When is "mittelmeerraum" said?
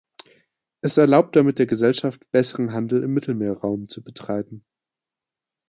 3.13-3.87